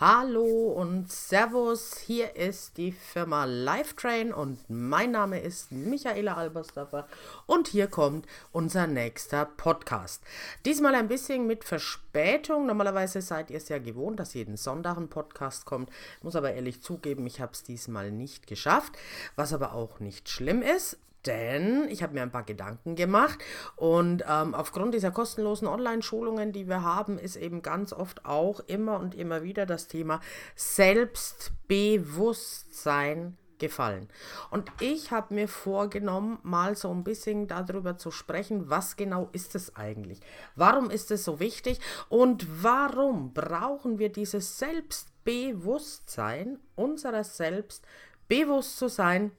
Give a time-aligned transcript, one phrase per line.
[0.00, 7.06] Hallo und Servus, hier ist die Firma Lifetrain und mein Name ist Michaela Albersdorfer
[7.44, 10.22] und hier kommt unser nächster Podcast.
[10.64, 12.64] Diesmal ein bisschen mit Verspätung.
[12.64, 15.90] Normalerweise seid ihr es ja gewohnt, dass jeden Sonntag ein Podcast kommt.
[16.16, 18.94] Ich muss aber ehrlich zugeben, ich habe es diesmal nicht geschafft,
[19.36, 23.38] was aber auch nicht schlimm ist denn ich habe mir ein paar Gedanken gemacht
[23.76, 28.98] und ähm, aufgrund dieser kostenlosen Online-Schulungen, die wir haben, ist eben ganz oft auch immer
[28.98, 30.20] und immer wieder das Thema
[30.54, 34.08] Selbstbewusstsein gefallen.
[34.50, 39.54] Und ich habe mir vorgenommen, mal so ein bisschen darüber zu sprechen, was genau ist
[39.54, 40.18] es eigentlich?
[40.56, 41.78] Warum ist es so wichtig?
[42.08, 47.86] Und warum brauchen wir dieses Selbstbewusstsein unserer selbst
[48.26, 49.30] bewusst zu sein,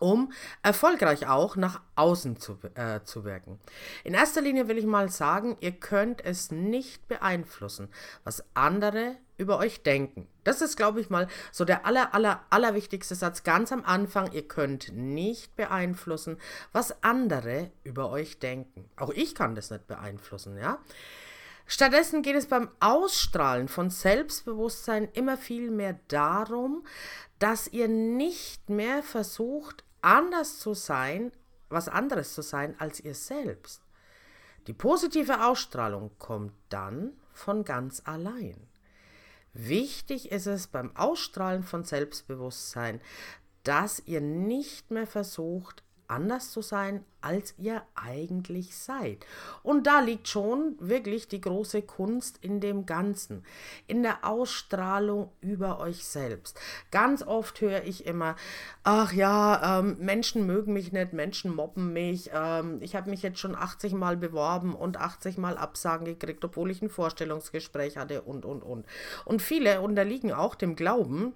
[0.00, 3.58] um erfolgreich auch nach außen zu, äh, zu wirken.
[4.04, 7.88] In erster Linie will ich mal sagen, ihr könnt es nicht beeinflussen,
[8.24, 10.28] was andere über euch denken.
[10.44, 14.32] Das ist, glaube ich, mal so der aller, aller, allerwichtigste Satz ganz am Anfang.
[14.32, 16.38] Ihr könnt nicht beeinflussen,
[16.72, 18.88] was andere über euch denken.
[18.96, 20.78] Auch ich kann das nicht beeinflussen, ja.
[21.66, 26.86] Stattdessen geht es beim Ausstrahlen von Selbstbewusstsein immer viel mehr darum,
[27.38, 31.32] dass ihr nicht mehr versucht, anders zu sein,
[31.68, 33.82] was anderes zu sein als ihr selbst.
[34.68, 38.68] Die positive Ausstrahlung kommt dann von ganz allein.
[39.52, 43.00] Wichtig ist es beim Ausstrahlen von Selbstbewusstsein,
[43.64, 49.26] dass ihr nicht mehr versucht, anders zu sein, als ihr eigentlich seid.
[49.62, 53.44] Und da liegt schon wirklich die große Kunst in dem Ganzen,
[53.88, 56.58] in der Ausstrahlung über euch selbst.
[56.92, 58.36] Ganz oft höre ich immer,
[58.84, 63.40] ach ja, ähm, Menschen mögen mich nicht, Menschen mobben mich, ähm, ich habe mich jetzt
[63.40, 68.44] schon 80 Mal beworben und 80 Mal Absagen gekriegt, obwohl ich ein Vorstellungsgespräch hatte und,
[68.44, 68.86] und, und.
[69.24, 71.34] Und viele unterliegen auch dem Glauben,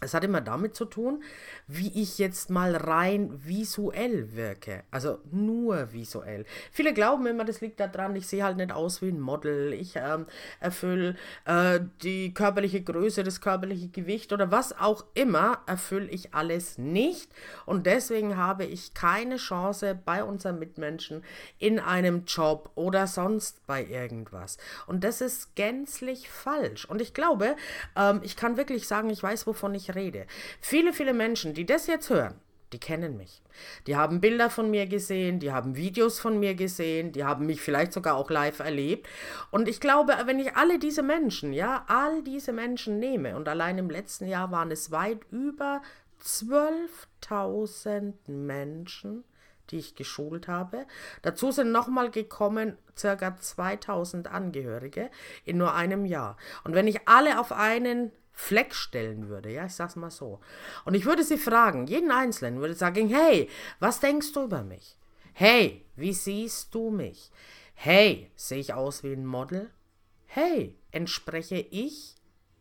[0.00, 1.22] es hat immer damit zu tun,
[1.66, 4.82] wie ich jetzt mal rein visuell wirke.
[4.90, 6.46] Also nur visuell.
[6.72, 9.74] Viele glauben immer, das liegt daran, ich sehe halt nicht aus wie ein Model.
[9.74, 10.26] Ich ähm,
[10.58, 16.78] erfülle äh, die körperliche Größe, das körperliche Gewicht oder was auch immer, erfülle ich alles
[16.78, 17.30] nicht.
[17.66, 21.22] Und deswegen habe ich keine Chance bei unseren Mitmenschen
[21.58, 24.56] in einem Job oder sonst bei irgendwas.
[24.86, 26.86] Und das ist gänzlich falsch.
[26.86, 27.54] Und ich glaube,
[27.96, 30.26] ähm, ich kann wirklich sagen, ich weiß, wovon ich rede.
[30.60, 32.40] Viele, viele Menschen, die das jetzt hören,
[32.72, 33.42] die kennen mich.
[33.86, 37.60] Die haben Bilder von mir gesehen, die haben Videos von mir gesehen, die haben mich
[37.60, 39.08] vielleicht sogar auch live erlebt.
[39.50, 43.78] Und ich glaube, wenn ich alle diese Menschen, ja, all diese Menschen nehme, und allein
[43.78, 45.82] im letzten Jahr waren es weit über
[46.22, 49.24] 12.000 Menschen,
[49.70, 50.86] die ich geschult habe.
[51.22, 55.10] Dazu sind nochmal gekommen circa 2000 Angehörige
[55.44, 56.36] in nur einem Jahr.
[56.64, 60.40] Und wenn ich alle auf einen Fleck stellen würde, ja, ich sag's mal so.
[60.84, 63.48] Und ich würde sie fragen, jeden Einzelnen würde sagen, hey,
[63.80, 64.96] was denkst du über mich?
[65.34, 67.30] Hey, wie siehst du mich?
[67.74, 69.70] Hey, sehe ich aus wie ein Model?
[70.26, 72.16] Hey, entspreche ich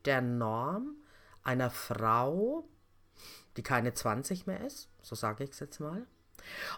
[0.05, 0.95] der Norm
[1.43, 2.67] einer Frau,
[3.55, 4.89] die keine 20 mehr ist?
[5.01, 6.05] So sage ich es jetzt mal.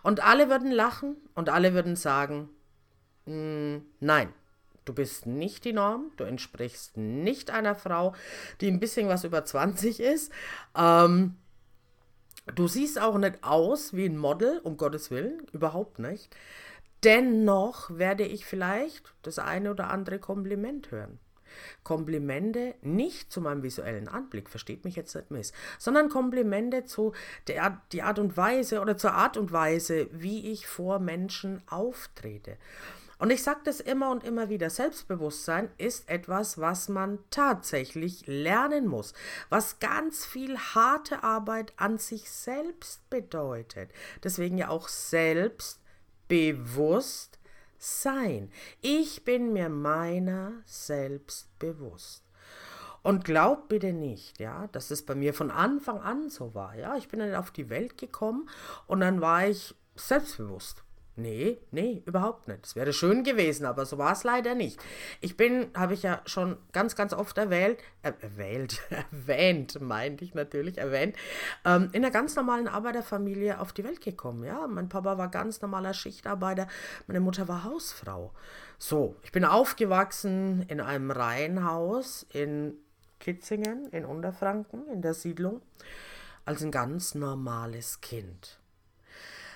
[0.04, 2.50] Und alle würden lachen und alle würden sagen,
[3.26, 4.32] mm, nein,
[4.86, 8.16] Du bist nicht die Norm, du entsprichst nicht einer Frau,
[8.62, 10.32] die ein bisschen was über 20 ist.
[10.76, 11.36] Ähm,
[12.56, 16.36] du siehst auch nicht aus wie ein Model, um Gottes Willen, überhaupt nicht.
[17.04, 21.20] Dennoch werde ich vielleicht das eine oder andere Kompliment hören.
[21.84, 27.14] Komplimente nicht zu meinem visuellen Anblick, versteht mich jetzt nicht miss, sondern Komplimente zu
[27.48, 32.58] der die Art und Weise oder zur Art und Weise, wie ich vor Menschen auftrete.
[33.22, 38.88] Und ich sage das immer und immer wieder, Selbstbewusstsein ist etwas, was man tatsächlich lernen
[38.88, 39.14] muss,
[39.50, 43.92] was ganz viel harte Arbeit an sich selbst bedeutet.
[44.24, 47.38] Deswegen ja auch selbstbewusst
[47.78, 48.52] sein.
[48.82, 52.24] Ich bin mir meiner selbst bewusst.
[53.04, 56.74] Und glaubt bitte nicht, ja, dass es bei mir von Anfang an so war.
[56.74, 58.50] Ja, ich bin dann auf die Welt gekommen
[58.88, 60.84] und dann war ich selbstbewusst.
[61.18, 62.66] Nee, nee, überhaupt nicht.
[62.66, 64.80] Es wäre schön gewesen, aber so war es leider nicht.
[65.20, 70.34] Ich bin, habe ich ja schon ganz, ganz oft erwählt, äh, erwählt, erwähnt, meinte ich
[70.36, 71.18] natürlich, erwähnt,
[71.66, 74.46] ähm, in einer ganz normalen Arbeiterfamilie auf die Welt gekommen.
[74.46, 76.68] Ja, mein Papa war ganz normaler Schichtarbeiter,
[77.08, 78.32] meine Mutter war Hausfrau.
[78.78, 82.76] So, ich bin aufgewachsen in einem Reihenhaus in
[83.20, 85.62] Kitzingen, in Unterfranken, in der Siedlung,
[86.46, 88.61] als ein ganz normales Kind.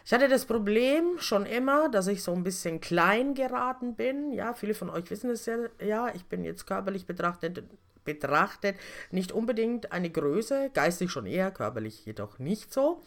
[0.06, 4.31] Ich hatte das Problem schon immer, dass ich so ein bisschen klein geraten bin.
[4.34, 7.63] Ja, viele von euch wissen es ja, ja ich bin jetzt körperlich betrachtet
[8.04, 8.75] betrachtet
[9.10, 13.02] nicht unbedingt eine Größe, geistig schon eher, körperlich jedoch nicht so.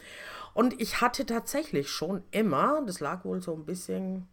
[0.55, 4.27] Und ich hatte tatsächlich schon immer, das lag wohl so ein bisschen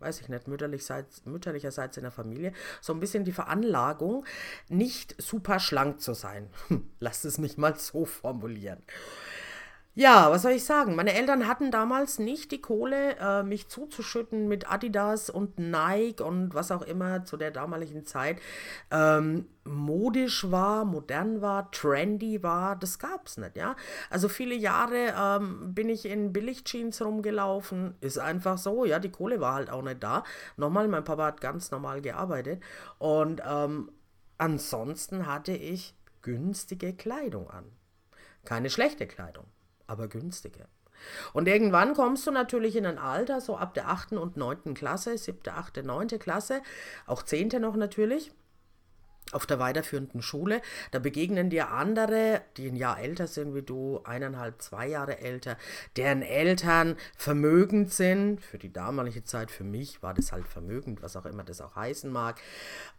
[0.00, 4.24] weiß ich nicht, mütterlicherseits, mütterlicherseits in der Familie, so ein bisschen die Veranlagung,
[4.68, 6.48] nicht super schlank zu sein.
[7.00, 8.82] Lasst es mich mal so formulieren.
[9.94, 10.94] Ja, was soll ich sagen?
[10.94, 16.54] Meine Eltern hatten damals nicht die Kohle, äh, mich zuzuschütten mit Adidas und Nike und
[16.54, 18.38] was auch immer zu der damaligen Zeit
[18.92, 22.76] ähm, modisch war, modern war, trendy war.
[22.76, 23.74] Das gab's nicht, ja.
[24.10, 27.96] Also viele Jahre ähm, bin ich in Billigjeans rumgelaufen.
[28.00, 29.00] Ist einfach so, ja.
[29.00, 30.22] Die Kohle war halt auch nicht da.
[30.56, 32.62] Nochmal, mein Papa hat ganz normal gearbeitet
[32.98, 33.90] und ähm,
[34.38, 37.64] ansonsten hatte ich günstige Kleidung an.
[38.44, 39.46] Keine schlechte Kleidung
[39.90, 40.66] aber günstige.
[41.32, 44.12] Und irgendwann kommst du natürlich in ein Alter, so ab der 8.
[44.12, 44.74] und 9.
[44.74, 46.08] Klasse, 7., 8., 9.
[46.18, 46.62] Klasse,
[47.06, 47.48] auch 10.
[47.60, 48.32] noch natürlich,
[49.32, 50.60] auf der weiterführenden Schule.
[50.90, 55.56] Da begegnen dir andere, die ein Jahr älter sind wie du, eineinhalb, zwei Jahre älter,
[55.96, 58.40] deren Eltern vermögend sind.
[58.40, 61.76] Für die damalige Zeit, für mich war das halt vermögend, was auch immer das auch
[61.76, 62.40] heißen mag.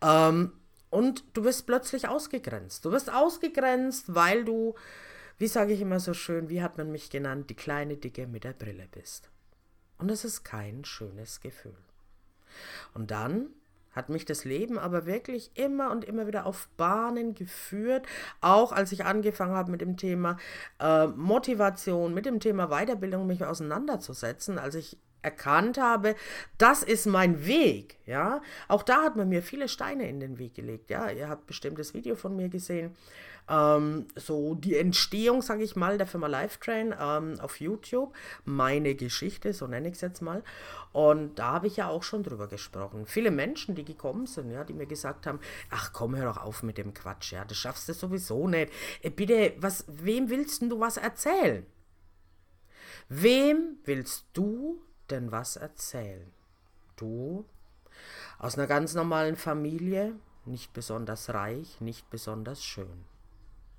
[0.02, 0.54] Ähm,
[0.90, 2.84] und du wirst plötzlich ausgegrenzt.
[2.86, 4.76] Du wirst ausgegrenzt, weil du
[5.42, 8.44] wie sage ich immer so schön, wie hat man mich genannt, die kleine Dicke mit
[8.44, 9.32] der Brille bist.
[9.98, 11.76] Und es ist kein schönes Gefühl.
[12.94, 13.48] Und dann
[13.92, 18.06] hat mich das Leben aber wirklich immer und immer wieder auf Bahnen geführt,
[18.40, 20.38] auch als ich angefangen habe mit dem Thema
[20.80, 26.16] äh, Motivation, mit dem Thema Weiterbildung mich auseinanderzusetzen, als ich erkannt habe,
[26.58, 28.42] das ist mein Weg, ja.
[28.68, 31.10] Auch da hat man mir viele Steine in den Weg gelegt, ja.
[31.10, 32.96] Ihr habt bestimmt das Video von mir gesehen,
[33.50, 38.14] ähm, so die Entstehung, sage ich mal, der Firma Lifetrain ähm, auf YouTube,
[38.46, 40.44] meine Geschichte, so nenne ich es jetzt mal.
[40.94, 43.06] Und da habe ich ja auch schon drüber gesprochen.
[43.06, 45.40] Viele Menschen, die gekommen sind, ja, die mir gesagt haben,
[45.70, 48.72] ach komm, hör doch auf mit dem Quatsch, ja, das schaffst du sowieso nicht.
[49.02, 51.66] Äh, bitte, was, wem willst du was erzählen?
[53.10, 56.32] Wem willst du denn was erzählen?
[56.96, 57.46] Du
[58.40, 60.16] aus einer ganz normalen Familie,
[60.46, 63.06] nicht besonders reich, nicht besonders schön.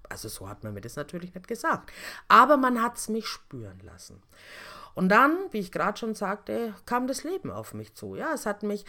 [0.08, 1.90] Also so hat man mir das natürlich nicht gesagt.
[2.28, 4.22] Aber man hat es mich spüren lassen.
[4.94, 8.14] Und dann, wie ich gerade schon sagte, kam das Leben auf mich zu.
[8.14, 8.84] Ja, es hat mich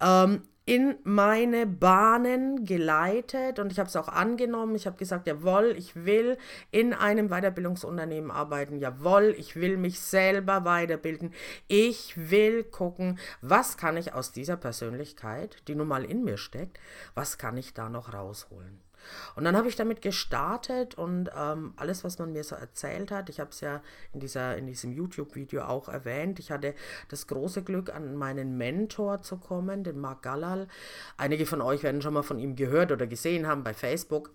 [0.00, 4.74] ähm, in meine Bahnen geleitet und ich habe es auch angenommen.
[4.74, 6.36] Ich habe gesagt, jawohl, ich will
[6.70, 8.76] in einem Weiterbildungsunternehmen arbeiten.
[8.76, 11.32] Jawohl, ich will mich selber weiterbilden.
[11.68, 16.78] Ich will gucken, was kann ich aus dieser Persönlichkeit, die nun mal in mir steckt,
[17.14, 18.87] was kann ich da noch rausholen.
[19.36, 23.28] Und dann habe ich damit gestartet und ähm, alles, was man mir so erzählt hat,
[23.28, 26.74] ich habe es ja in, dieser, in diesem YouTube-Video auch erwähnt, ich hatte
[27.08, 30.68] das große Glück, an meinen Mentor zu kommen, den Marc Gallal.
[31.16, 34.30] Einige von euch werden schon mal von ihm gehört oder gesehen haben bei Facebook.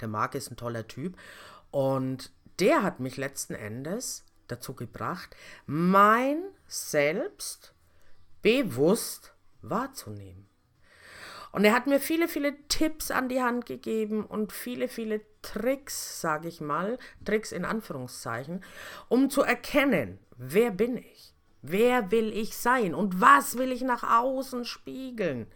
[0.00, 1.16] Der Marc ist ein toller Typ
[1.70, 5.34] und der hat mich letzten Endes dazu gebracht,
[5.66, 7.74] mein Selbst
[8.42, 10.51] bewusst wahrzunehmen.
[11.52, 16.20] Und er hat mir viele, viele Tipps an die Hand gegeben und viele, viele Tricks,
[16.20, 18.64] sage ich mal, Tricks in Anführungszeichen,
[19.08, 21.34] um zu erkennen, wer bin ich?
[21.60, 22.94] Wer will ich sein?
[22.94, 25.46] Und was will ich nach außen spiegeln?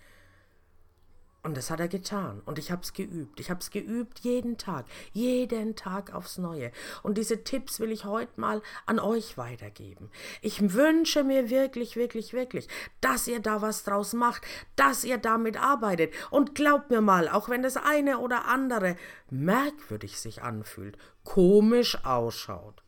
[1.46, 2.42] Und das hat er getan.
[2.44, 3.38] Und ich habe es geübt.
[3.38, 4.84] Ich habe es geübt jeden Tag.
[5.12, 6.72] Jeden Tag aufs Neue.
[7.04, 10.10] Und diese Tipps will ich heute mal an euch weitergeben.
[10.42, 12.66] Ich wünsche mir wirklich, wirklich, wirklich,
[13.00, 14.42] dass ihr da was draus macht,
[14.74, 16.12] dass ihr damit arbeitet.
[16.32, 18.96] Und glaubt mir mal, auch wenn das eine oder andere
[19.30, 22.82] merkwürdig sich anfühlt, komisch ausschaut,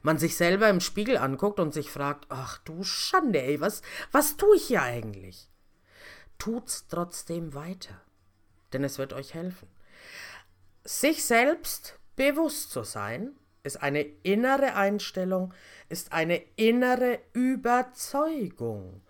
[0.00, 4.38] man sich selber im Spiegel anguckt und sich fragt, ach du Schande, ey, was, was
[4.38, 5.49] tue ich hier eigentlich?
[6.40, 8.00] Tut's trotzdem weiter,
[8.72, 9.68] denn es wird euch helfen.
[10.82, 15.54] Sich selbst bewusst zu sein, ist eine innere Einstellung,
[15.88, 19.02] ist eine innere Überzeugung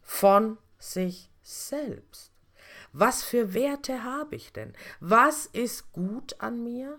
[0.00, 2.32] von sich selbst.
[2.92, 4.72] Was für Werte habe ich denn?
[5.00, 6.98] Was ist gut an mir?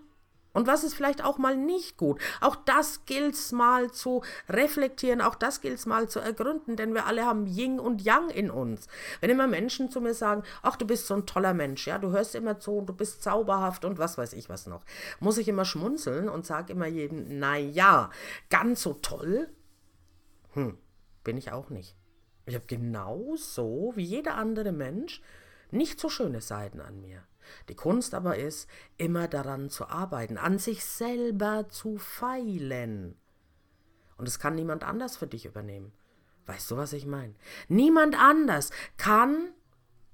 [0.52, 2.20] Und was ist vielleicht auch mal nicht gut?
[2.40, 6.94] Auch das gilt es mal zu reflektieren, auch das gilt es mal zu ergründen, denn
[6.94, 8.88] wir alle haben Yin und Yang in uns.
[9.20, 12.10] Wenn immer Menschen zu mir sagen, ach, du bist so ein toller Mensch, ja, du
[12.10, 14.84] hörst immer zu und du bist zauberhaft und was weiß ich was noch,
[15.20, 18.10] muss ich immer schmunzeln und sage immer jedem, na ja,
[18.48, 19.48] ganz so toll,
[20.54, 20.78] hm,
[21.24, 21.94] bin ich auch nicht.
[22.46, 25.20] Ich habe genauso wie jeder andere Mensch
[25.70, 27.22] nicht so schöne Seiten an mir.
[27.68, 33.16] Die Kunst aber ist, immer daran zu arbeiten, an sich selber zu feilen.
[34.16, 35.92] Und es kann niemand anders für dich übernehmen.
[36.46, 37.34] Weißt du, was ich meine?
[37.68, 39.52] Niemand anders kann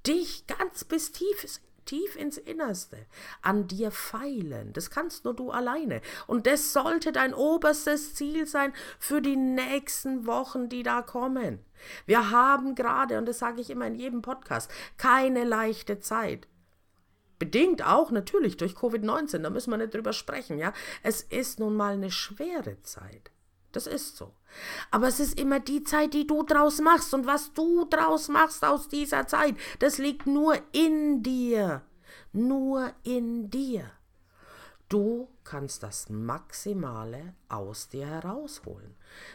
[0.07, 3.07] dich ganz bis tief, tief ins Innerste
[3.43, 4.73] an dir feilen.
[4.73, 6.01] Das kannst nur du alleine.
[6.27, 11.65] Und das sollte dein oberstes Ziel sein für die nächsten Wochen, die da kommen.
[12.07, 16.49] Wir haben gerade, und das sage ich immer in jedem Podcast, keine leichte Zeit.
[17.39, 20.73] Bedingt auch natürlich durch Covid-19, da müssen wir nicht drüber sprechen, ja.
[21.03, 23.31] Es ist nun mal eine schwere Zeit.
[23.73, 24.33] Das ist so.
[24.93, 27.13] Aber es ist immer die Zeit, die du draus machst.
[27.13, 31.83] Und was du draus machst aus dieser Zeit, das liegt nur in dir.
[32.33, 33.91] Nur in dir.
[34.89, 38.95] Du kannst das Maximale aus dir herausholen.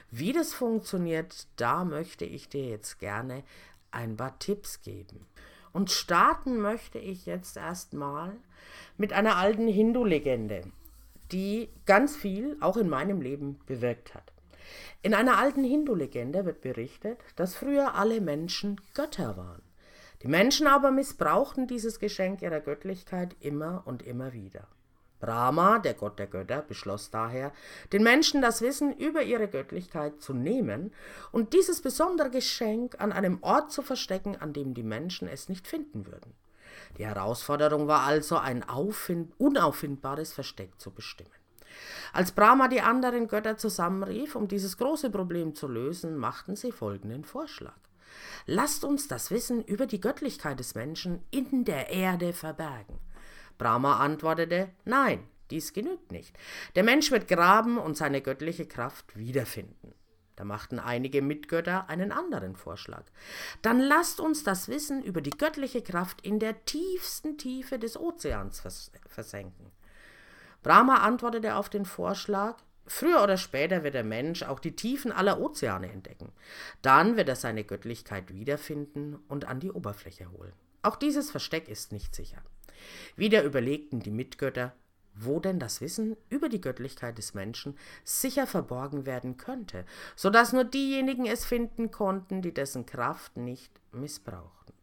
[0.10, 3.44] Wie das funktioniert, da möchte ich dir jetzt gerne
[3.92, 5.26] ein paar Tipps geben.
[5.74, 8.36] Und starten möchte ich jetzt erstmal
[8.98, 10.64] mit einer alten Hindu-Legende
[11.32, 14.32] die ganz viel auch in meinem Leben bewirkt hat.
[15.02, 19.62] In einer alten Hindu-Legende wird berichtet, dass früher alle Menschen Götter waren.
[20.22, 24.68] Die Menschen aber missbrauchten dieses Geschenk ihrer Göttlichkeit immer und immer wieder.
[25.20, 27.52] Brahma, der Gott der Götter, beschloss daher,
[27.92, 30.94] den Menschen das Wissen über ihre Göttlichkeit zu nehmen
[31.32, 35.68] und dieses besondere Geschenk an einem Ort zu verstecken, an dem die Menschen es nicht
[35.68, 36.34] finden würden.
[36.98, 38.64] Die Herausforderung war also, ein
[39.38, 41.30] unauffindbares Versteck zu bestimmen.
[42.14, 47.24] Als Brahma die anderen Götter zusammenrief, um dieses große Problem zu lösen, machten sie folgenden
[47.24, 47.78] Vorschlag.
[48.46, 53.00] Lasst uns das Wissen über die Göttlichkeit des Menschen in der Erde verbergen.
[53.60, 56.36] Brahma antwortete, nein, dies genügt nicht.
[56.74, 59.94] Der Mensch wird graben und seine göttliche Kraft wiederfinden.
[60.36, 63.04] Da machten einige Mitgötter einen anderen Vorschlag.
[63.62, 68.62] Dann lasst uns das Wissen über die göttliche Kraft in der tiefsten Tiefe des Ozeans
[68.62, 69.72] vers versenken.
[70.64, 72.56] Brahma antwortete auf den Vorschlag,
[72.88, 76.32] Früher oder später wird der Mensch auch die Tiefen aller Ozeane entdecken.
[76.82, 80.54] Dann wird er seine Göttlichkeit wiederfinden und an die Oberfläche holen.
[80.82, 82.42] Auch dieses Versteck ist nicht sicher.
[83.16, 84.74] Wieder überlegten die Mitgötter,
[85.16, 90.54] wo denn das Wissen über die Göttlichkeit des Menschen sicher verborgen werden könnte, so dass
[90.54, 94.74] nur diejenigen es finden konnten, die dessen Kraft nicht missbrauchten.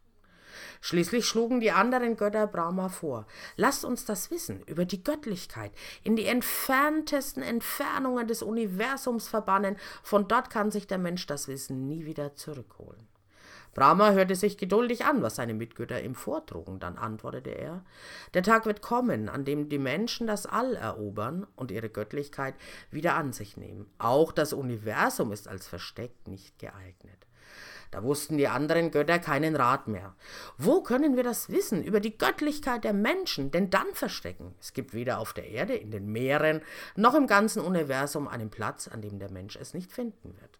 [0.81, 5.71] Schließlich schlugen die anderen Götter Brahma vor, lasst uns das Wissen über die Göttlichkeit
[6.03, 11.87] in die entferntesten Entfernungen des Universums verbannen, von dort kann sich der Mensch das Wissen
[11.87, 13.07] nie wieder zurückholen.
[13.77, 16.79] Brahma hörte sich geduldig an, was seine Mitgötter ihm vortrugen.
[16.79, 17.85] Dann antwortete er:
[18.33, 22.55] Der Tag wird kommen, an dem die Menschen das All erobern und ihre Göttlichkeit
[22.89, 23.85] wieder an sich nehmen.
[23.99, 27.27] Auch das Universum ist als Versteck nicht geeignet.
[27.91, 30.15] Da wussten die anderen Götter keinen Rat mehr.
[30.57, 34.55] Wo können wir das Wissen über die Göttlichkeit der Menschen denn dann verstecken?
[34.59, 36.63] Es gibt weder auf der Erde, in den Meeren,
[36.95, 40.57] noch im ganzen Universum einen Platz, an dem der Mensch es nicht finden wird.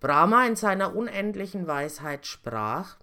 [0.00, 2.96] Brahma in seiner unendlichen Weisheit sprach,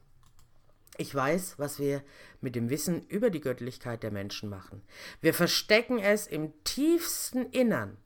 [0.98, 2.02] ich weiß, was wir
[2.40, 4.82] mit dem Wissen über die Göttlichkeit der Menschen machen.
[5.20, 7.98] Wir verstecken es im tiefsten Innern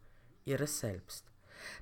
[0.45, 1.25] ihres Selbst.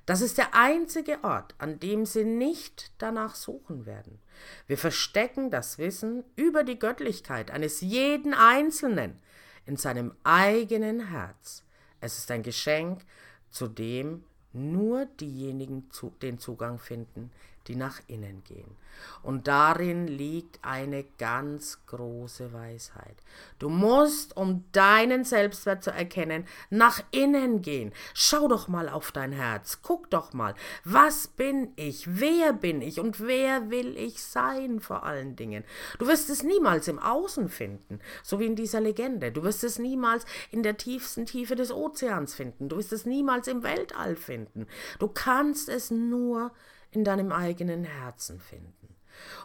[0.06, 4.20] Das ist der einzige Ort, an dem sie nicht danach suchen werden.
[4.66, 9.20] Wir verstecken das Wissen über die Göttlichkeit eines jeden Einzelnen
[9.66, 11.64] in seinem eigenen Herz.
[12.00, 13.02] Es ist ein Geschenk,
[13.50, 17.30] zu dem nur diejenigen zu, den Zugang finden,
[17.68, 18.76] die nach innen gehen.
[19.22, 23.16] Und darin liegt eine ganz große Weisheit.
[23.58, 27.92] Du musst, um deinen Selbstwert zu erkennen, nach innen gehen.
[28.14, 29.80] Schau doch mal auf dein Herz.
[29.82, 32.06] Guck doch mal, was bin ich?
[32.08, 33.00] Wer bin ich?
[33.00, 35.64] Und wer will ich sein vor allen Dingen?
[35.98, 39.30] Du wirst es niemals im Außen finden, so wie in dieser Legende.
[39.30, 42.68] Du wirst es niemals in der tiefsten Tiefe des Ozeans finden.
[42.68, 44.66] Du wirst es niemals im Weltall finden.
[44.98, 46.52] Du kannst es nur
[46.90, 48.94] in deinem eigenen Herzen finden.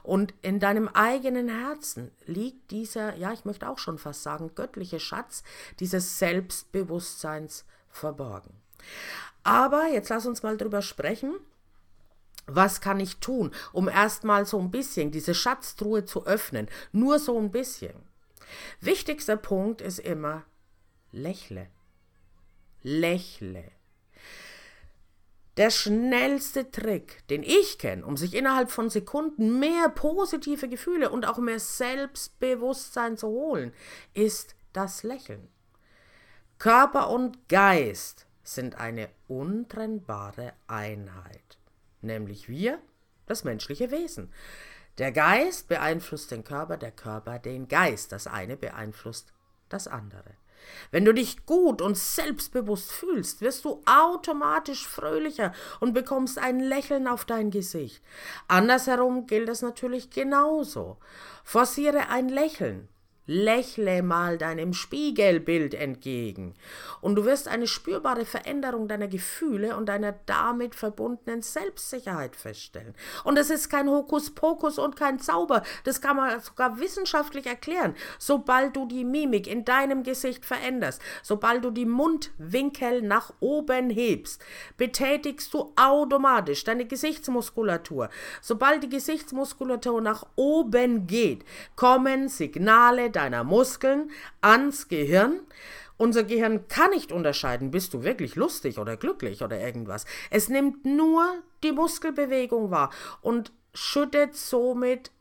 [0.03, 4.99] Und in deinem eigenen Herzen liegt dieser, ja, ich möchte auch schon fast sagen, göttliche
[4.99, 5.43] Schatz
[5.79, 8.53] dieses Selbstbewusstseins verborgen.
[9.43, 11.35] Aber jetzt lass uns mal drüber sprechen.
[12.45, 16.67] Was kann ich tun, um erstmal so ein bisschen diese Schatztruhe zu öffnen?
[16.91, 17.93] Nur so ein bisschen.
[18.81, 20.43] Wichtigster Punkt ist immer,
[21.11, 21.67] lächle.
[22.81, 23.71] Lächle.
[25.57, 31.27] Der schnellste Trick, den ich kenne, um sich innerhalb von Sekunden mehr positive Gefühle und
[31.27, 33.71] auch mehr Selbstbewusstsein zu holen,
[34.15, 35.47] ist das Lächeln.
[36.57, 41.59] Körper und Geist sind eine untrennbare Einheit,
[42.01, 42.79] nämlich wir,
[43.27, 44.33] das menschliche Wesen.
[44.97, 49.33] Der Geist beeinflusst den Körper, der Körper den Geist, das eine beeinflusst
[49.69, 50.35] das andere.
[50.91, 57.07] Wenn du dich gut und selbstbewusst fühlst, wirst du automatisch fröhlicher und bekommst ein Lächeln
[57.07, 58.01] auf dein Gesicht.
[58.47, 60.97] Andersherum gilt es natürlich genauso.
[61.43, 62.87] Forciere ein Lächeln
[63.25, 66.55] Lächle mal deinem Spiegelbild entgegen
[66.99, 72.93] und du wirst eine spürbare Veränderung deiner Gefühle und deiner damit verbundenen Selbstsicherheit feststellen.
[73.23, 77.95] Und es ist kein Hokuspokus und kein Zauber, das kann man sogar wissenschaftlich erklären.
[78.19, 84.43] Sobald du die Mimik in deinem Gesicht veränderst, sobald du die Mundwinkel nach oben hebst,
[84.75, 88.09] betätigst du automatisch deine Gesichtsmuskulatur.
[88.41, 91.45] Sobald die Gesichtsmuskulatur nach oben geht,
[91.77, 95.39] kommen Signale deiner Muskeln ans Gehirn.
[95.97, 100.05] Unser Gehirn kann nicht unterscheiden, bist du wirklich lustig oder glücklich oder irgendwas.
[100.29, 101.25] Es nimmt nur
[101.63, 102.89] die Muskelbewegung wahr
[103.21, 105.11] und schüttet somit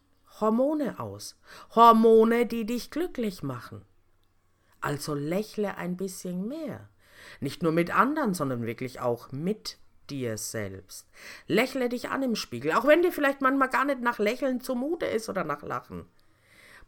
[0.41, 1.39] Hormone aus.
[1.75, 3.83] Hormone, die dich glücklich machen.
[4.81, 6.89] Also lächle ein bisschen mehr.
[7.41, 9.79] Nicht nur mit anderen, sondern wirklich auch mit
[10.11, 11.09] dir selbst.
[11.47, 15.07] Lächle dich an im Spiegel, auch wenn dir vielleicht manchmal gar nicht nach Lächeln zumute
[15.07, 16.07] ist oder nach Lachen.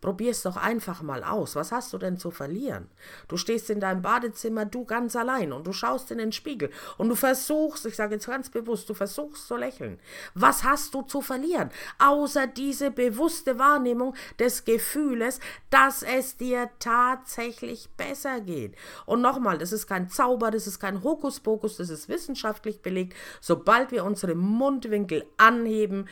[0.01, 1.57] Probier's doch einfach mal aus.
[1.57, 2.89] Was hast du denn zu verlieren?
[3.29, 7.09] Du stehst in deinem Badezimmer, du ganz allein, und du schaust in den Spiegel und
[7.09, 9.99] du versuchst, ich sage jetzt ganz bewusst, du versuchst zu lächeln.
[10.35, 11.71] Was hast du zu verlieren?
[11.99, 18.77] Außer diese bewusste Wahrnehmung des Gefühles, dass es dir tatsächlich besser geht.
[19.07, 23.15] Und nochmal, das ist kein Zauber, das ist kein Hokuspokus, das ist wissenschaftlich belegt.
[23.41, 26.09] Sobald wir unsere Mundwinkel anheben,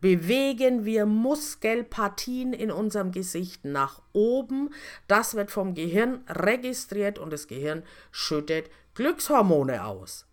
[0.00, 4.70] bewegen wir Muskelpartien in unserem Gesicht nach oben.
[5.08, 10.26] Das wird vom Gehirn registriert und das Gehirn schüttet Glückshormone aus.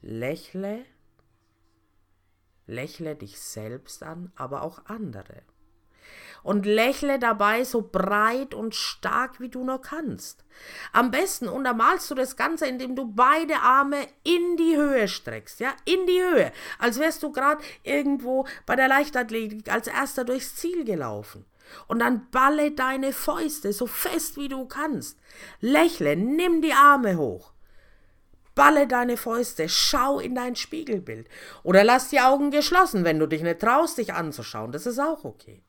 [0.00, 0.84] Lächle,
[2.66, 5.42] lächle dich selbst an, aber auch andere
[6.42, 10.44] und lächle dabei so breit und stark wie du nur kannst.
[10.92, 15.72] Am besten untermalst du das Ganze, indem du beide Arme in die Höhe streckst, ja,
[15.84, 20.84] in die Höhe, als wärst du gerade irgendwo bei der Leichtathletik als erster durchs Ziel
[20.84, 21.44] gelaufen.
[21.86, 25.18] Und dann balle deine Fäuste so fest wie du kannst.
[25.60, 27.52] Lächle, nimm die Arme hoch.
[28.54, 31.28] Balle deine Fäuste, schau in dein Spiegelbild.
[31.62, 34.72] Oder lass die Augen geschlossen, wenn du dich nicht traust, dich anzuschauen.
[34.72, 35.62] Das ist auch okay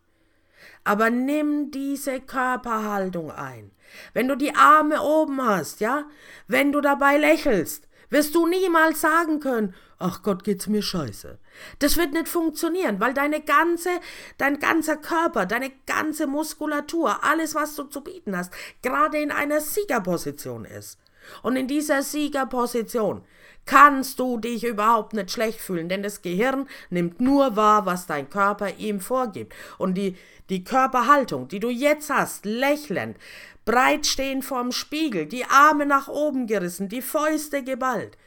[0.90, 3.70] aber nimm diese Körperhaltung ein.
[4.16, 6.06] Wenn du die Arme oben hast, ja,
[6.48, 11.38] wenn du dabei lächelst, wirst du niemals sagen können, ach Gott, geht's mir scheiße.
[11.78, 13.92] Das wird nicht funktionieren, weil deine ganze,
[14.40, 19.62] dein ganzer Körper, deine ganze Muskulatur, alles, was du zu bieten hast, gerade in einer
[19.62, 20.98] Siegerposition ist.
[21.44, 23.24] Und in dieser Siegerposition
[23.66, 28.30] kannst du dich überhaupt nicht schlecht fühlen, denn das Gehirn nimmt nur wahr, was dein
[28.30, 29.54] Körper ihm vorgibt.
[29.78, 30.16] Und die,
[30.50, 33.18] die Körperhaltung, die du jetzt hast, lächelnd,
[33.66, 38.18] breit stehen vorm Spiegel, die Arme nach oben gerissen, die Fäuste geballt.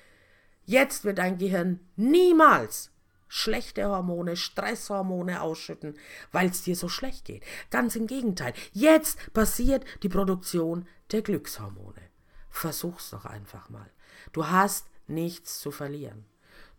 [0.65, 2.93] Jetzt wird dein Gehirn niemals
[3.27, 5.97] schlechte Hormone, Stresshormone ausschütten,
[6.33, 7.43] weil es dir so schlecht geht.
[7.71, 8.53] Ganz im Gegenteil.
[8.73, 12.12] Jetzt passiert die Produktion der Glückshormone.
[12.53, 13.91] Versuch's doch einfach mal.
[14.33, 16.27] Du hast nichts zu verlieren.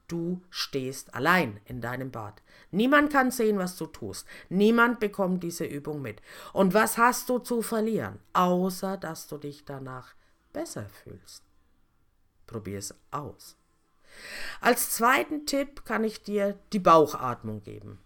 [0.08, 2.42] Du stehst allein in deinem Bad.
[2.72, 4.28] Niemand kann sehen, was du tust.
[4.50, 6.22] Niemand bekommt diese Übung mit.
[6.54, 10.14] Und was hast du zu verlieren, außer dass du dich danach
[10.52, 11.44] besser fühlst?
[12.46, 13.58] Probier es aus.
[14.62, 18.00] Als zweiten Tipp kann ich dir die Bauchatmung geben.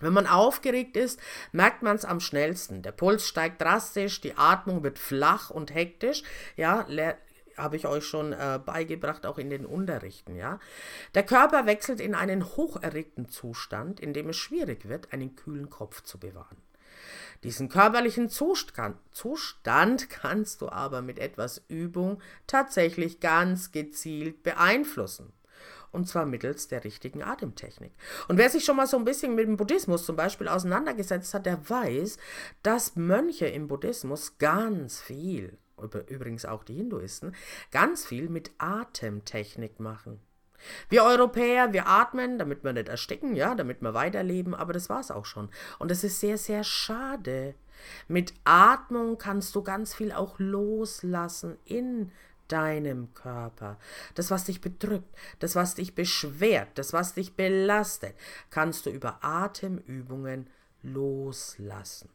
[0.00, 1.20] Wenn man aufgeregt ist,
[1.52, 2.82] merkt man es am schnellsten.
[2.82, 6.24] Der Puls steigt drastisch, die Atmung wird flach und hektisch.
[6.56, 6.86] Ja,
[7.56, 10.58] habe ich euch schon äh, beigebracht, auch in den Unterrichten, ja.
[11.14, 16.02] Der Körper wechselt in einen hocherregten Zustand, in dem es schwierig wird, einen kühlen Kopf
[16.02, 16.56] zu bewahren.
[17.44, 25.32] Diesen körperlichen Zustand, Zustand kannst du aber mit etwas Übung tatsächlich ganz gezielt beeinflussen
[25.94, 27.92] und zwar mittels der richtigen Atemtechnik.
[28.28, 31.46] Und wer sich schon mal so ein bisschen mit dem Buddhismus zum Beispiel auseinandergesetzt hat,
[31.46, 32.18] der weiß,
[32.62, 35.58] dass Mönche im Buddhismus ganz viel
[36.08, 37.34] übrigens auch die Hinduisten,
[37.70, 40.20] ganz viel mit Atemtechnik machen.
[40.88, 45.10] Wir Europäer, wir atmen, damit wir nicht ersticken, ja, damit wir weiterleben, aber das war's
[45.10, 45.50] auch schon.
[45.78, 47.54] Und es ist sehr, sehr schade.
[48.08, 52.12] Mit Atmung kannst du ganz viel auch loslassen in
[52.48, 53.78] deinem Körper.
[54.14, 58.14] Das, was dich bedrückt, das, was dich beschwert, das, was dich belastet,
[58.50, 60.48] kannst du über Atemübungen
[60.82, 62.10] loslassen.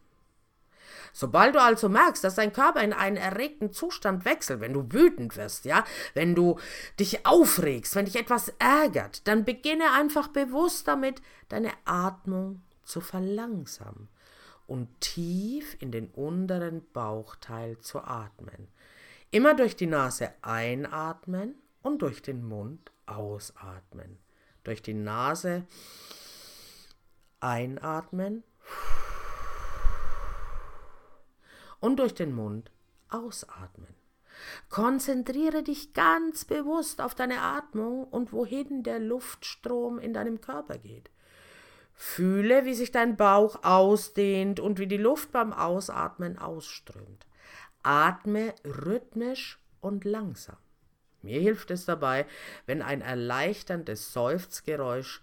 [1.12, 5.36] Sobald du also merkst, dass dein Körper in einen erregten Zustand wechselt, wenn du wütend
[5.36, 6.58] wirst, ja, wenn du
[6.98, 14.08] dich aufregst, wenn dich etwas ärgert, dann beginne einfach bewusst damit, deine Atmung zu verlangsamen
[14.66, 18.68] und tief in den unteren Bauchteil zu atmen.
[19.32, 24.18] Immer durch die Nase einatmen und durch den Mund ausatmen.
[24.64, 25.66] Durch die Nase
[27.38, 28.42] einatmen
[31.78, 32.72] und durch den Mund
[33.08, 33.94] ausatmen.
[34.68, 41.10] Konzentriere dich ganz bewusst auf deine Atmung und wohin der Luftstrom in deinem Körper geht.
[41.94, 47.26] Fühle, wie sich dein Bauch ausdehnt und wie die Luft beim Ausatmen ausströmt.
[47.82, 50.56] Atme rhythmisch und langsam.
[51.22, 52.26] Mir hilft es dabei,
[52.66, 55.22] wenn ein erleichterndes Seufzgeräusch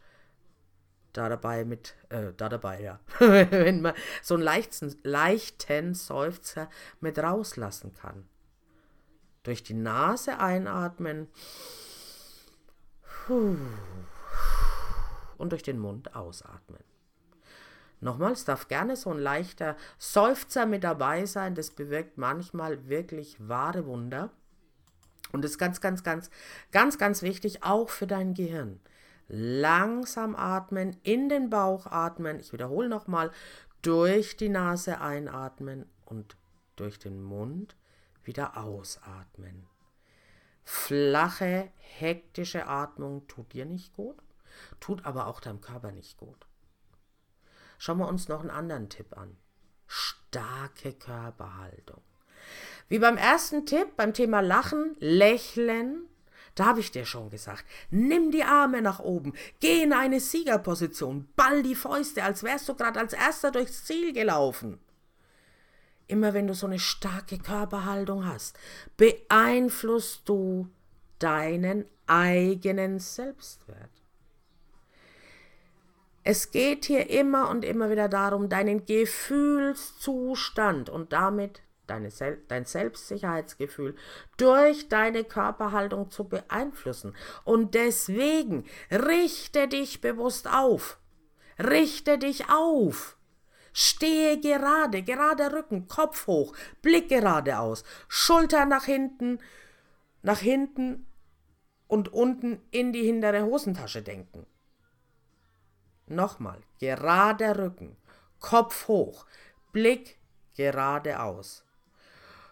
[1.13, 7.17] da dabei mit, äh, da dabei, ja, wenn man so einen leichten, leichten Seufzer mit
[7.17, 8.28] rauslassen kann.
[9.41, 11.28] Durch die Nase einatmen
[13.28, 16.84] und durch den Mund ausatmen.
[17.99, 21.55] Nochmals darf gerne so ein leichter Seufzer mit dabei sein.
[21.55, 24.29] Das bewirkt manchmal wirklich wahre Wunder.
[25.31, 26.29] Und ist ganz, ganz, ganz,
[26.71, 28.79] ganz, ganz wichtig, auch für dein Gehirn.
[29.27, 32.39] Langsam atmen, in den Bauch atmen.
[32.39, 33.31] Ich wiederhole nochmal,
[33.81, 36.38] durch die Nase einatmen und
[36.75, 37.75] durch den Mund
[38.23, 39.67] wieder ausatmen.
[40.63, 44.17] Flache, hektische Atmung tut dir nicht gut,
[44.79, 46.46] tut aber auch deinem Körper nicht gut.
[47.78, 49.38] Schauen wir uns noch einen anderen Tipp an.
[49.86, 52.02] Starke Körperhaltung.
[52.90, 56.08] Wie beim ersten Tipp, beim Thema Lachen, Lächeln,
[56.56, 61.28] da habe ich dir schon gesagt, nimm die Arme nach oben, geh in eine Siegerposition,
[61.36, 64.80] ball die Fäuste, als wärst du gerade als erster durchs Ziel gelaufen.
[66.08, 68.58] Immer wenn du so eine starke Körperhaltung hast,
[68.96, 70.68] beeinflusst du
[71.20, 73.92] deinen eigenen Selbstwert.
[76.30, 82.66] Es geht hier immer und immer wieder darum, deinen Gefühlszustand und damit deine Sel dein
[82.66, 83.96] Selbstsicherheitsgefühl
[84.36, 87.16] durch deine Körperhaltung zu beeinflussen.
[87.46, 91.00] Und deswegen richte dich bewusst auf.
[91.60, 93.16] Richte dich auf.
[93.72, 99.40] Stehe gerade, gerade Rücken, Kopf hoch, Blick geradeaus, Schulter nach hinten,
[100.24, 101.06] nach hinten
[101.88, 104.46] und unten in die hintere Hosentasche denken.
[106.08, 107.98] Nochmal, gerader Rücken,
[108.39, 109.26] Kopf hoch,
[109.72, 110.17] Blick
[110.56, 111.65] geradeaus.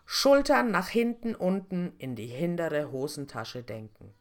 [0.05, 4.13] Schultern nach hinten unten in die hintere Hosentasche denken.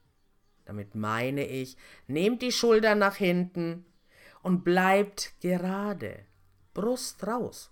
[0.65, 3.85] Damit meine ich, nehmt die Schultern nach hinten
[4.43, 6.25] und bleibt gerade.
[6.73, 7.71] Brust raus.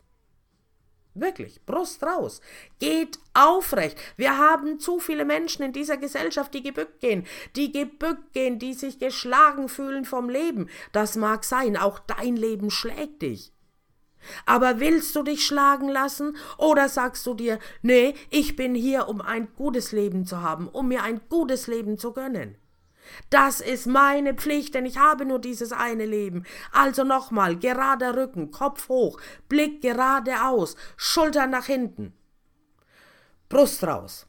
[1.15, 2.41] Wirklich, Brust raus.
[2.79, 3.99] Geht aufrecht.
[4.17, 8.73] Wir haben zu viele Menschen in dieser Gesellschaft, die gebückt gehen, die gebückt gehen, die
[8.73, 10.71] sich geschlagen fühlen vom Leben.
[10.93, 13.53] Das mag sein, auch dein Leben schlägt dich.
[14.47, 19.21] Aber willst du dich schlagen lassen oder sagst du dir, nee, ich bin hier, um
[19.21, 22.57] ein gutes Leben zu haben, um mir ein gutes Leben zu gönnen?
[23.31, 26.45] Das ist meine Pflicht, denn ich habe nur dieses eine Leben.
[26.71, 32.15] Also nochmal, gerader Rücken, Kopf hoch, Blick geradeaus, Schultern nach hinten,
[33.49, 34.27] Brust raus.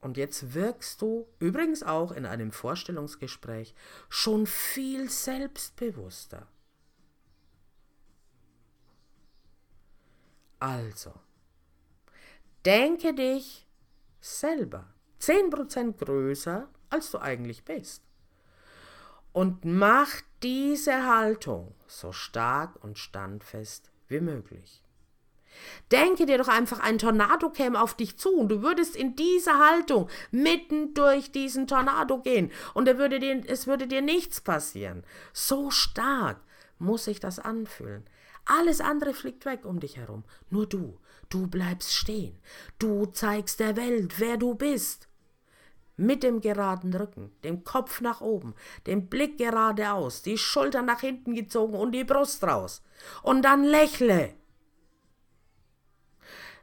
[0.00, 3.74] Und jetzt wirkst du, übrigens auch in einem Vorstellungsgespräch,
[4.08, 6.46] schon viel selbstbewusster.
[10.58, 11.12] Also,
[12.64, 13.66] denke dich
[14.20, 18.02] selber 10% größer, als du eigentlich bist.
[19.32, 20.10] Und mach
[20.42, 24.82] diese Haltung so stark und standfest wie möglich.
[25.90, 29.58] Denke dir doch einfach, ein Tornado käme auf dich zu und du würdest in dieser
[29.58, 35.04] Haltung mitten durch diesen Tornado gehen und er würde dir, es würde dir nichts passieren.
[35.32, 36.40] So stark
[36.78, 38.04] muss sich das anfühlen.
[38.46, 40.24] Alles andere fliegt weg um dich herum.
[40.48, 40.98] Nur du,
[41.28, 42.38] du bleibst stehen.
[42.78, 45.09] Du zeigst der Welt, wer du bist.
[46.00, 48.54] Mit dem geraden Rücken, dem Kopf nach oben,
[48.86, 52.82] dem Blick geradeaus, die Schultern nach hinten gezogen und die Brust raus.
[53.22, 54.32] Und dann lächle.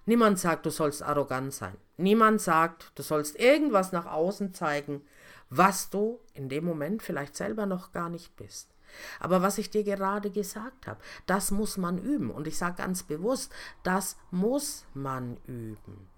[0.08, 1.78] Niemand sagt, du sollst arrogant sein.
[1.98, 5.04] Niemand sagt, du sollst irgendwas nach außen zeigen,
[5.52, 8.74] was du in dem Moment vielleicht selber noch gar nicht bist.
[9.20, 12.32] Aber was ich dir gerade gesagt habe, das muss man üben.
[12.32, 16.10] Und ich sage ganz bewusst, das muss man üben.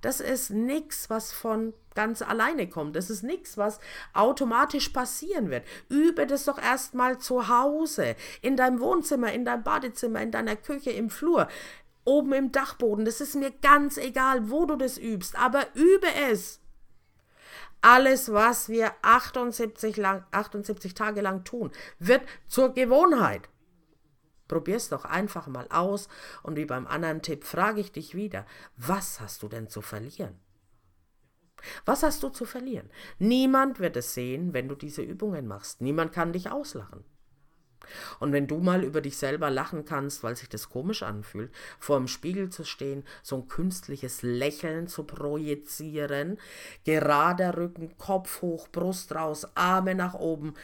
[0.00, 2.96] Das ist nichts, was von ganz alleine kommt.
[2.96, 3.80] Das ist nichts, was
[4.12, 5.64] automatisch passieren wird.
[5.88, 10.90] Übe das doch erstmal zu Hause, in deinem Wohnzimmer, in deinem Badezimmer, in deiner Küche,
[10.90, 11.48] im Flur,
[12.04, 13.04] oben im Dachboden.
[13.04, 16.60] Das ist mir ganz egal, wo du das übst, aber übe es.
[17.80, 23.48] Alles, was wir 78, lang, 78 Tage lang tun, wird zur Gewohnheit.
[24.48, 26.08] Probier's doch einfach mal aus
[26.42, 30.38] und wie beim anderen Tipp frage ich dich wieder, was hast du denn zu verlieren?
[31.84, 32.90] Was hast du zu verlieren?
[33.18, 35.80] Niemand wird es sehen, wenn du diese Übungen machst.
[35.80, 37.04] Niemand kann dich auslachen.
[38.18, 41.98] Und wenn du mal über dich selber lachen kannst, weil sich das komisch anfühlt, vor
[41.98, 46.38] dem Spiegel zu stehen, so ein künstliches Lächeln zu projizieren,
[46.84, 50.54] gerader Rücken, Kopf hoch, Brust raus, Arme nach oben,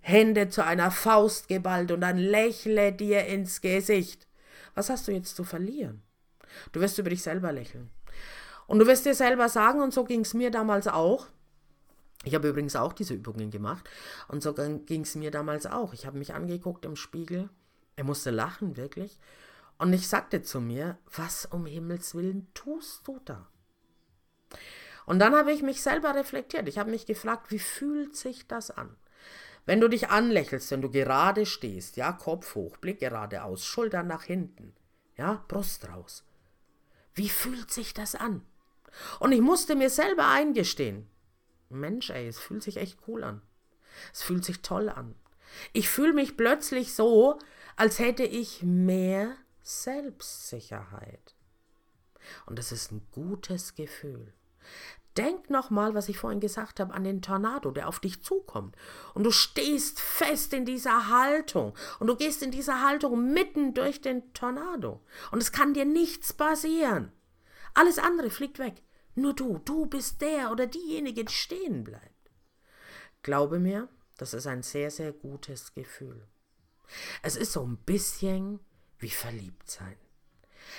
[0.00, 4.26] Hände zu einer Faust geballt und dann lächle dir ins Gesicht.
[4.74, 6.02] Was hast du jetzt zu verlieren?
[6.72, 7.90] Du wirst über dich selber lächeln.
[8.66, 11.26] Und du wirst dir selber sagen, und so ging es mir damals auch,
[12.24, 13.88] ich habe übrigens auch diese Übungen gemacht
[14.28, 15.94] und so ging es mir damals auch.
[15.94, 17.48] Ich habe mich angeguckt im Spiegel,
[17.96, 19.18] er musste lachen, wirklich.
[19.78, 23.48] Und ich sagte zu mir, was um Himmels willen tust du da?
[25.06, 26.68] Und dann habe ich mich selber reflektiert.
[26.68, 28.94] Ich habe mich gefragt, wie fühlt sich das an?
[29.66, 34.24] Wenn du dich anlächelst, wenn du gerade stehst, ja, Kopf hoch, Blick geradeaus, Schultern nach
[34.24, 34.74] hinten,
[35.16, 36.24] ja, Brust raus.
[37.14, 38.42] Wie fühlt sich das an?
[39.18, 41.08] Und ich musste mir selber eingestehen,
[41.68, 43.42] Mensch, ey, es fühlt sich echt cool an.
[44.12, 45.14] Es fühlt sich toll an.
[45.72, 47.38] Ich fühle mich plötzlich so,
[47.76, 51.34] als hätte ich mehr Selbstsicherheit.
[52.46, 54.32] Und das ist ein gutes Gefühl.
[55.16, 58.76] Denk nochmal, was ich vorhin gesagt habe, an den Tornado, der auf dich zukommt.
[59.14, 61.74] Und du stehst fest in dieser Haltung.
[61.98, 65.00] Und du gehst in dieser Haltung mitten durch den Tornado.
[65.32, 67.10] Und es kann dir nichts passieren.
[67.74, 68.82] Alles andere fliegt weg.
[69.16, 72.30] Nur du, du bist der oder diejenige, die stehen bleibt.
[73.22, 76.26] Glaube mir, das ist ein sehr, sehr gutes Gefühl.
[77.22, 78.60] Es ist so ein bisschen
[78.98, 79.96] wie verliebt sein.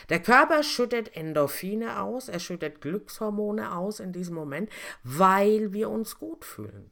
[0.10, 4.70] Der Körper schüttet Endorphine aus, er schüttet Glückshormone aus in diesem Moment,
[5.04, 6.92] weil wir uns gut fühlen.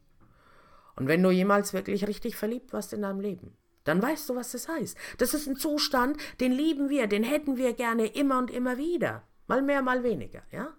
[0.95, 4.52] Und wenn du jemals wirklich richtig verliebt warst in deinem Leben, dann weißt du, was
[4.52, 4.97] das heißt.
[5.17, 9.23] Das ist ein Zustand, den lieben wir, den hätten wir gerne immer und immer wieder.
[9.47, 10.73] Mal mehr, mal weniger, ja?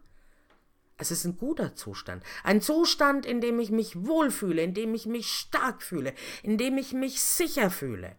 [0.97, 2.23] Es ist ein guter Zustand.
[2.45, 6.77] Ein Zustand, in dem ich mich wohlfühle, in dem ich mich stark fühle, in dem
[6.77, 8.17] ich mich sicher fühle.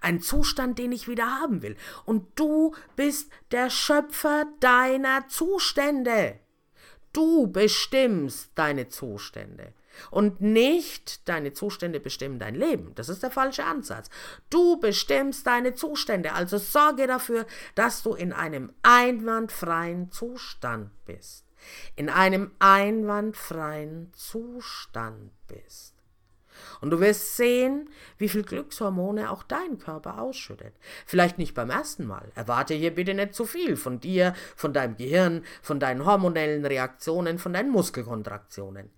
[0.00, 1.76] Ein Zustand, den ich wieder haben will.
[2.04, 6.38] Und du bist der Schöpfer deiner Zustände.
[7.12, 9.72] Du bestimmst deine Zustände.
[10.10, 12.94] Und nicht deine Zustände bestimmen dein Leben.
[12.94, 14.10] Das ist der falsche Ansatz.
[14.48, 16.34] Du bestimmst deine Zustände.
[16.34, 21.48] Also sorge dafür, dass du in einem einwandfreien Zustand bist
[21.96, 25.94] in einem einwandfreien Zustand bist.
[26.80, 30.74] Und du wirst sehen, wie viel Glückshormone auch dein Körper ausschüttet.
[31.06, 32.30] Vielleicht nicht beim ersten Mal.
[32.34, 37.38] Erwarte hier bitte nicht zu viel von dir, von deinem Gehirn, von deinen hormonellen Reaktionen,
[37.38, 38.90] von deinen Muskelkontraktionen.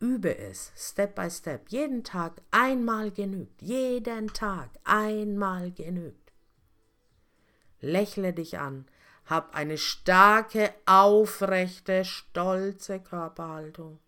[0.00, 6.32] Übe es, Step by Step, jeden Tag einmal genügt, jeden Tag einmal genügt.
[7.80, 8.86] Lächle dich an,
[9.24, 13.98] hab eine starke, aufrechte, stolze Körperhaltung.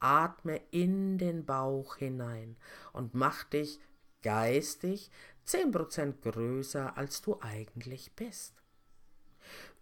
[0.00, 2.56] Atme in den Bauch hinein
[2.92, 3.80] und mach dich
[4.22, 5.10] geistig
[5.46, 8.54] 10% größer, als du eigentlich bist.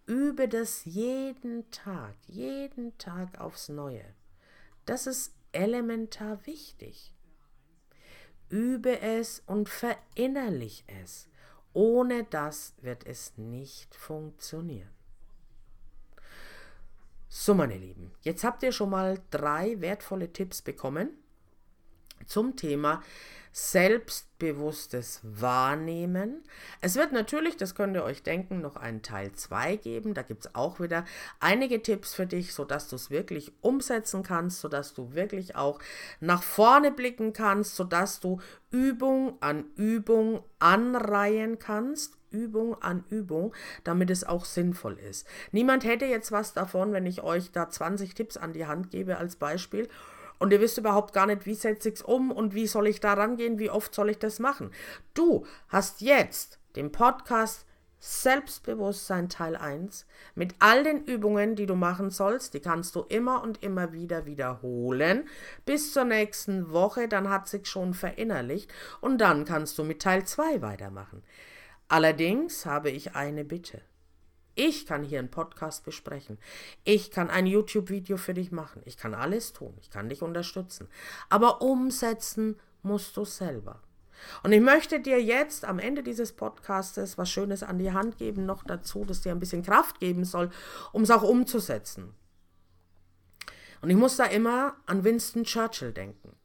[0.05, 4.05] Übe das jeden Tag, jeden Tag aufs Neue.
[4.85, 7.13] Das ist elementar wichtig.
[8.49, 11.27] Übe es und verinnerlich es.
[11.73, 14.96] Ohne das wird es nicht funktionieren.
[17.29, 21.09] So, meine Lieben, jetzt habt ihr schon mal drei wertvolle Tipps bekommen
[22.25, 23.03] zum Thema
[23.51, 26.43] selbstbewusstes Wahrnehmen.
[26.79, 30.13] Es wird natürlich, das könnt ihr euch denken, noch einen Teil 2 geben.
[30.13, 31.05] Da gibt es auch wieder
[31.39, 35.79] einige Tipps für dich, sodass du es wirklich umsetzen kannst, sodass du wirklich auch
[36.19, 42.16] nach vorne blicken kannst, sodass du Übung an Übung anreihen kannst.
[42.31, 45.27] Übung an Übung, damit es auch sinnvoll ist.
[45.51, 49.17] Niemand hätte jetzt was davon, wenn ich euch da 20 Tipps an die Hand gebe
[49.17, 49.87] als Beispiel
[50.39, 52.99] und ihr wisst überhaupt gar nicht, wie setze ich es um und wie soll ich
[52.99, 54.71] da rangehen, wie oft soll ich das machen.
[55.13, 57.65] Du hast jetzt den Podcast
[57.99, 63.41] Selbstbewusstsein Teil 1 mit all den Übungen, die du machen sollst, die kannst du immer
[63.41, 65.27] und immer wieder wiederholen
[65.65, 70.25] bis zur nächsten Woche, dann hat sich schon verinnerlicht und dann kannst du mit Teil
[70.25, 71.23] 2 weitermachen.
[71.87, 73.81] Allerdings habe ich eine Bitte.
[74.55, 76.39] Ich kann hier einen Podcast besprechen.
[76.83, 78.81] Ich kann ein YouTube-Video für dich machen.
[78.85, 79.75] Ich kann alles tun.
[79.79, 80.89] Ich kann dich unterstützen.
[81.29, 83.81] Aber umsetzen musst du selber.
[84.43, 88.45] Und ich möchte dir jetzt am Ende dieses Podcastes was Schönes an die Hand geben,
[88.45, 90.49] noch dazu, das dir ein bisschen Kraft geben soll,
[90.91, 92.13] um es auch umzusetzen.
[93.81, 96.36] Und ich muss da immer an Winston Churchill denken.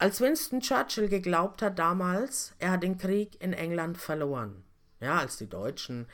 [0.00, 4.64] Als Winston Churchill geglaubt hat damals, er hat den Krieg in England verloren,
[4.98, 6.06] ja, als die Deutschen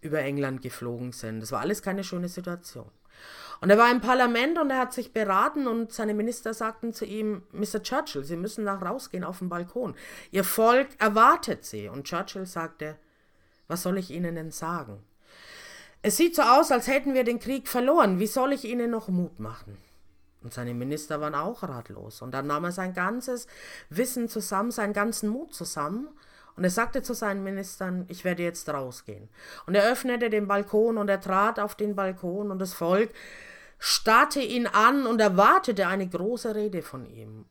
[0.00, 1.40] über England geflogen sind.
[1.40, 2.90] Das war alles keine schöne Situation.
[3.60, 7.04] Und er war im Parlament und er hat sich beraten und seine Minister sagten zu
[7.04, 7.82] ihm, Mr.
[7.82, 9.94] Churchill, Sie müssen nach rausgehen auf den Balkon.
[10.30, 11.88] Ihr Volk erwartet Sie.
[11.88, 12.96] Und Churchill sagte,
[13.68, 15.02] was soll ich Ihnen denn sagen?
[16.00, 18.18] Es sieht so aus, als hätten wir den Krieg verloren.
[18.18, 19.76] Wie soll ich Ihnen noch Mut machen?
[20.46, 22.22] Und seine Minister waren auch ratlos.
[22.22, 23.48] Und dann nahm er sein ganzes
[23.90, 26.06] Wissen zusammen, seinen ganzen Mut zusammen.
[26.54, 29.28] Und er sagte zu seinen Ministern, ich werde jetzt rausgehen.
[29.66, 33.10] Und er öffnete den Balkon und er trat auf den Balkon und das Volk
[33.80, 37.46] starrte ihn an und erwartete eine große Rede von ihm.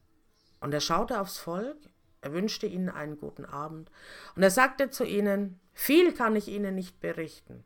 [0.61, 1.75] Und er schaute aufs Volk,
[2.21, 3.91] er wünschte ihnen einen guten Abend
[4.37, 7.65] und er sagte zu ihnen, viel kann ich ihnen nicht berichten.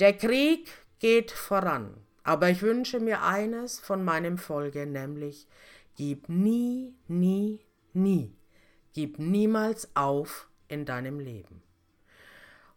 [0.00, 1.94] Der Krieg geht voran.
[2.22, 5.46] Aber ich wünsche mir eines von meinem Volke, nämlich
[5.96, 7.60] gib nie, nie,
[7.92, 8.36] nie,
[8.92, 11.62] gib niemals auf in deinem Leben.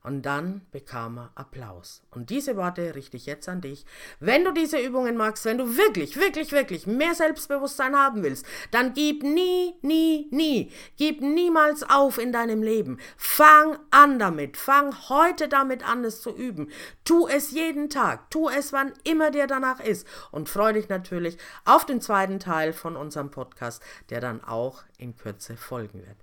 [0.06, 2.02] Und dann bekam er Applaus.
[2.12, 3.86] Und diese Worte richte ich jetzt an dich.
[4.20, 8.94] Wenn du diese Übungen magst, wenn du wirklich, wirklich, wirklich mehr Selbstbewusstsein haben willst, dann
[8.94, 13.00] gib nie, nie, nie, gib niemals auf in deinem Leben.
[13.16, 14.58] Fang an damit.
[14.58, 16.70] Fang heute damit an, es zu üben.
[17.06, 18.30] Tu es jeden Tag.
[18.30, 20.06] Tu es, wann immer dir danach ist.
[20.32, 25.16] Und freue dich natürlich auf den zweiten Teil von unserem Podcast, der dann auch in
[25.16, 26.18] Kürze folgen wird.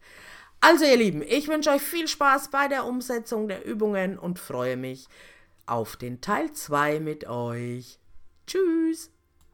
[0.60, 4.76] Also ihr Lieben, ich wünsche euch viel Spaß bei der Umsetzung der Übungen und freue
[4.76, 5.06] mich
[5.64, 7.98] auf den Teil 2 mit euch.
[8.46, 9.10] Tschüss!